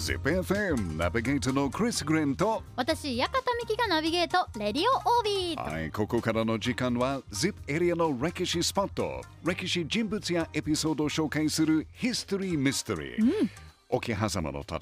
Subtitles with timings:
[0.00, 5.62] ZIPFM ナビゲートのクリス・グレンと私、館美希がナビゲート、レディオオービー。
[5.62, 13.48] はい、ここからの時間は ZIP エリアの歴史スポット歴史人物やエピソードを紹介するヒストリー・ミステリー、
[13.90, 14.80] 桶狭間の戦い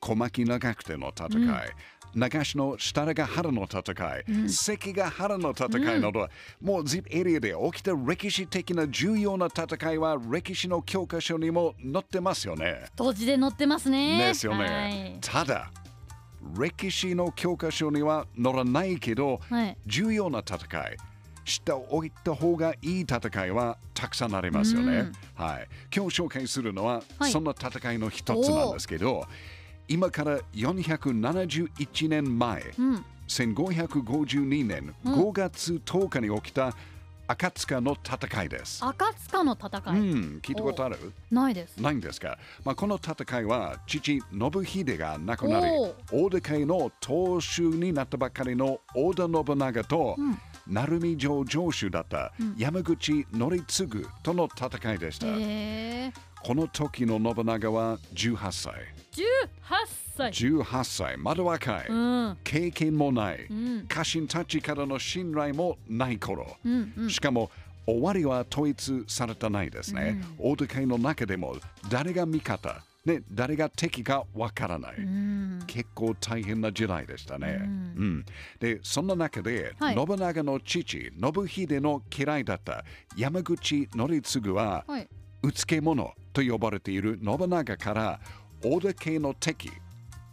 [0.00, 1.70] 小牧長久手の戦い、
[2.16, 6.28] 長篠設楽原の戦い、関ヶ原の戦いなど、
[6.62, 12.86] もう ZIP エリアで起きた歴史的な重要な戦いは歴史の教科書にも載ってますよね。
[12.96, 14.28] 当時で載ってますね。
[14.28, 15.18] ですよね。
[15.20, 15.70] ただ、
[16.58, 20.96] 歴史の教科書には載らないけど、はい重要な戦い、
[21.44, 25.12] 知っておいた方がいい戦いはたくさんありますよね。
[25.34, 25.68] はい。
[25.94, 29.26] 今日紹介するのは、はいそんな戦いの一つなんですけど、
[29.88, 33.04] 今から471年前、うん。
[33.28, 36.72] 1552年5月10日に起きた
[37.28, 38.84] 赤塚の戦いです。
[38.84, 40.00] 赤塚の戦うい。
[40.00, 41.12] ん、聞いたことある？
[41.30, 41.76] ないです。
[41.78, 44.22] ないんですか、まあ、この戦いは父信
[44.64, 45.66] 秀が亡くなり
[46.12, 56.12] 大手家の当主になったばかりの織田信長と、うん鳴海城城主だった山口則次との戦いでした、へえ。
[56.46, 58.72] この時の信長は18歳
[59.10, 59.24] 十
[59.62, 59.84] 八
[60.16, 60.30] 歳。
[60.30, 62.38] 18歳まだ若い、うん。
[62.44, 67.10] 経験もない、ん家臣たちからの信頼もない頃、うんうん。
[67.10, 67.50] しかも
[67.84, 70.22] 終わりは統一されてないですね。
[70.38, 71.56] 大手会の中でも
[71.90, 75.64] 誰が味方、ね、誰が敵かわからない、うん。
[75.66, 77.58] 結構大変な時代でしたね。
[77.60, 78.24] うん
[78.60, 82.84] で、そんな中で、はい信長の父、信秀の嫌いだった
[83.16, 85.08] 山口則次は、はい。
[85.46, 88.20] うつけ者と呼ばれている信長から
[88.64, 89.70] 大手家の敵、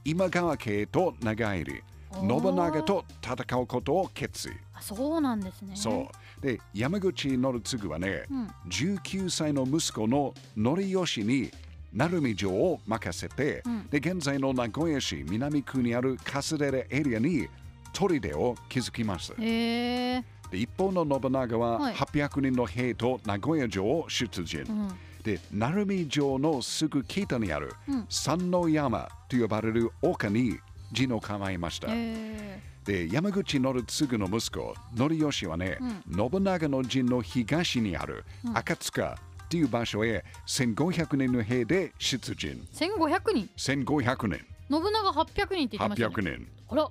[0.03, 1.83] 今川家へと長入り、
[2.19, 4.53] 信長と戦うことを決意。
[4.73, 5.75] あ、そうなんですね。
[5.75, 6.09] そ
[6.41, 6.41] う。
[6.41, 11.51] で、山口則次はね、うん19歳の息子の則吉に
[11.93, 17.47] 鳴海城を任せて、うんで、現在の名古屋市南区にあるカスデレエリアに
[17.93, 19.31] 砦を築きます。
[19.39, 20.21] へえ。
[20.21, 20.25] で
[20.57, 24.61] 一方の信長ははい800人の兵と名古屋城を出陣。
[24.61, 24.87] うん。
[25.23, 30.57] で、鳴海城のすぐ北にあるうん山の山と呼ばれる丘に
[30.91, 31.87] 陣を構えました。
[31.87, 32.61] へえ。
[32.83, 35.77] で山口則次の息子則吉はね、
[36.13, 43.49] 信長の陣の東にある赤塚っていう場所へ1500人の兵で出陣千五百人。
[43.57, 46.15] 1500人信長八百人って言ってましたね。
[46.15, 46.89] 800人あら。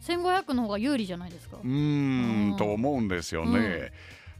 [0.00, 1.58] 千五百の方が有利じゃないですか。
[1.62, 1.66] う。
[1.66, 2.50] ん。
[2.50, 2.56] ん。
[2.56, 3.92] と思うんですよね、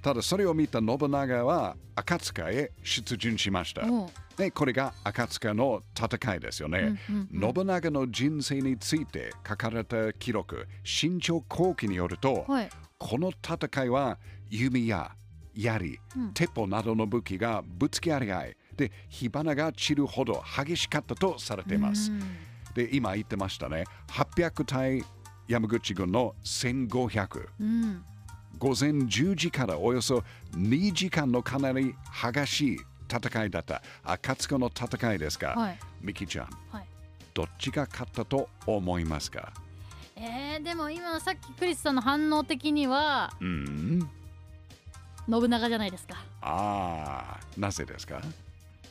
[0.02, 3.82] ただそれを見た信長は赤塚へ出陣しました。
[3.82, 4.06] うん。
[4.36, 12.70] でこれが赤塚の戦いですよね、うん信長の人生について書かれた記録新潮後期によると、はい。
[12.98, 15.12] この戦いは弓や
[15.54, 16.32] 槍、うん。
[16.32, 22.10] 鉄砲などの武器がぶつけ合い合いで火花が散るほど激しかったとされています。
[22.10, 22.20] うん。
[22.74, 23.84] で今言ってましたね。
[24.08, 25.04] 800対
[25.50, 28.04] 山口軍の1500うん。
[28.58, 30.22] 午前10時からおよそ
[30.54, 31.92] 2時間のかなり
[32.32, 32.80] 激しい
[33.12, 33.82] 戦いだった。
[34.04, 35.78] 赤塚の戦いですが、はい。
[36.00, 36.48] ミキちゃん。
[36.70, 36.84] はい。
[37.34, 39.52] どっちが勝ったと思いますか？
[40.14, 44.08] えー、でも今さっきクリスさんの反応的にはうん。
[45.28, 46.14] 信長じゃないですか。
[46.42, 48.20] ああなぜですか？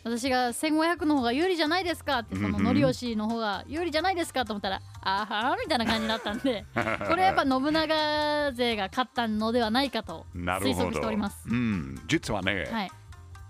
[0.04, 2.56] 私が1500の方が有利じゃないですかってそのうん。
[2.68, 6.66] うん則吉の方が有利じゃないですかと思ったらあはーみたいな感じになったんで
[7.08, 11.48] これやっぱ信長勢が勝ったのではないかと推測しております。
[11.50, 12.92] うん、実はね、はい。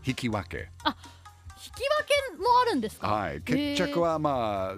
[0.05, 0.57] 引き分け。
[0.85, 3.07] 引き分けもあるんですか？
[3.07, 4.75] はい、決着はま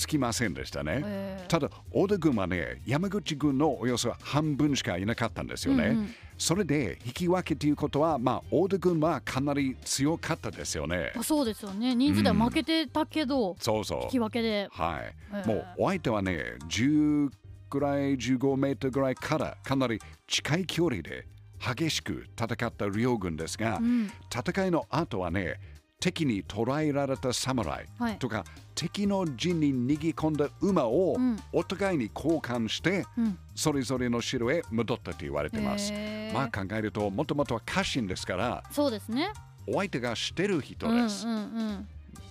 [0.00, 1.02] つきませんでしたね。
[1.04, 5.88] えーただ、織田軍はね、山口軍のおよそ半分しかいなかったんですよね。
[5.88, 11.22] うんうんそれで引き分けということは、まあ、織田軍はかなり強かったですよねあ。
[11.22, 14.18] そうですよね人数では負けてたけど、そうそう引き。
[14.18, 15.14] 分けではい。
[15.34, 17.30] えーもうお相手はね、10
[17.68, 21.26] ぐらい、15メートルぐらいからかなり近い距離で
[21.62, 25.60] 激しく戦った両軍ですが、うん戦いの後はね、
[26.00, 28.16] 敵に捕らえられた侍はい。
[28.18, 28.44] とか、
[28.74, 31.38] 敵の陣に逃げ込んだ馬をうん。
[31.52, 33.38] お互いに交換して、うん。
[33.54, 35.92] それぞれの城へ戻ったと言われてます。
[36.32, 39.30] まあ考えると、もともとは家臣ですから、そうですね。
[39.68, 41.26] お相手がしてる人です。
[41.26, 41.86] うん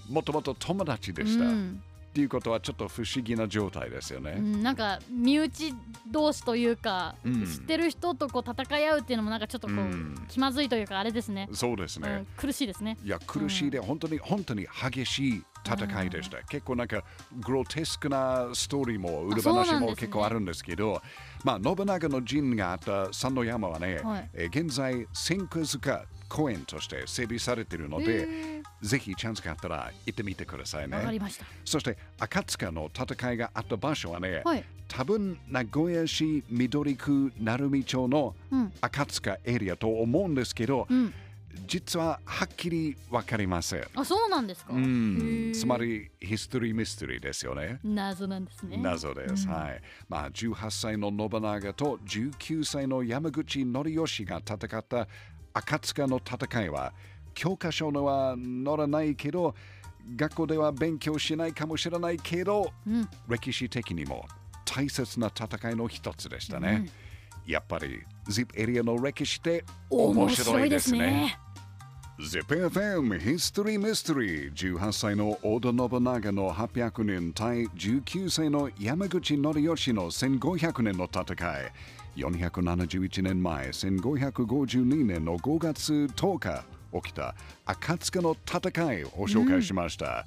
[0.10, 1.46] もともと友達でした。
[1.46, 4.36] っうんていうことはちょっと不思議な状態ですよね。
[4.38, 5.74] うん、なんか身内
[6.10, 7.46] 同士というか、うん。
[7.46, 10.16] 知ってる人とこう戦い合うっていうのもなんかちょっとこう、うん。
[10.28, 11.48] 気まずいというかあれですね。
[11.54, 12.10] そうですね。
[12.10, 12.98] うん、苦しいですね。
[13.04, 16.42] いや苦しいで、本当に本当に激しい戦いでした。
[16.44, 17.04] 結構なんか
[17.46, 21.02] グロテスクなストーリーも裏話も結構あるんですけど、
[21.44, 24.30] まあ信長の陣があった三の山はね、はい。
[24.34, 30.96] えー現在千句塚公園として整備されているのへで、ーぜひチャンスがあったら行ってみてくださいね。
[30.98, 41.14] わかりましたそして赤塚の戦いがあった場所はね、はい多分名古屋市緑区鳴海町のうん赤塚エリアと思うんですけど、うん
[41.68, 43.84] 実ははっきりわかりません。
[43.96, 47.80] あそうなんですかうんつまりヒストリーミステリーですよね。
[47.84, 49.48] 謎なんですね謎です。
[49.48, 49.82] うんはい。
[50.08, 55.08] まあ、18歳の信長と19歳の山口則義が戦った
[55.60, 56.94] 赤塚の戦いは、
[57.34, 59.56] 教科書のは載らないけど、
[60.16, 64.26] 学校では勉強しないかもしれないけど、うん歴史的にも
[64.66, 66.90] 大切な戦いの一つでしたね。
[67.46, 71.38] やっぱり ZIP エリアの歴史って面白いですね。
[72.20, 81.72] ZIPFM History Mystery 18歳の織田信長の800年対19歳の山口則義の1500年の戦い
[82.16, 87.36] 471年前1552年の5月10日起きた
[87.66, 90.26] 赤塚の戦いを紹介しました、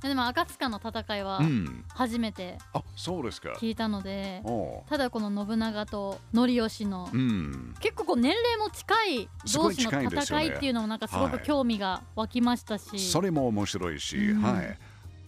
[0.00, 1.84] でも赤塚の戦いはうん。
[1.88, 3.52] 初めてあそうですか。
[3.58, 4.42] 聞いたので、
[4.88, 7.74] ただこの信長と則義のうん。
[7.80, 14.42] 結構こう年齢も近い同士の戦いっていうのもなんかすごくはい興味が湧きましたし、それも面白いし、うん。
[14.42, 14.78] はい。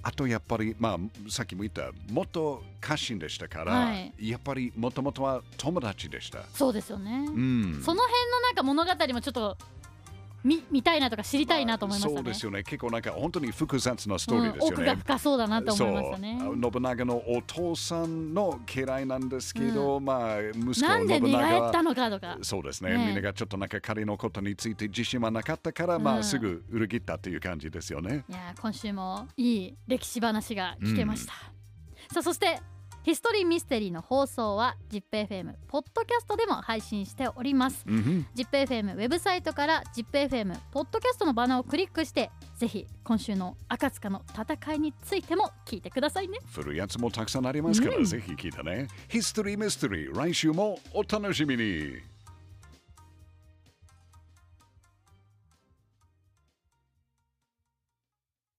[0.07, 0.99] あとやっぱり、まあ、
[1.29, 6.45] さっきも言った、元家臣でしたから、はいやっぱりもともとは友達でした。
[6.55, 7.83] そうですよね、うん。
[7.85, 9.59] その辺のなんか物語もちょっと
[10.47, 12.63] 見見たいなとか知りたいなと思いましたね、そうですよね。
[12.63, 14.69] 結構なんか本当に複雑なストーリーですよね。
[14.69, 16.39] うん奥が深そうだなと思いましたね。
[16.41, 22.39] 信長のお父さんの嫌いなんですけど、まあ息子なんで寝返ったのかとか。
[22.43, 22.97] そうですね。
[22.97, 23.07] ね。
[23.07, 26.19] みんながちょっとなんか彼のことについて自信はなかったから、まうん。
[26.21, 28.25] あすぐ裏切ったっていう感じですよね。
[28.29, 31.33] いやー今週もいい歴史話が聞けました、
[32.13, 32.61] さあそして
[33.07, 48.89] ヒストリーミステリーの放送は ZIPFM ポッドキャストでも配信しております ZIPFM ウェブサイトから ZIPFM ポッドキャストのバナーをクリックしてぜひ今週の赤塚の戦いについても聞いてくださいね古いやつもたくさんありますから、うんぜひ聞いてね。
[49.09, 52.16] ヒストリーミステリー、来週もお楽しみに。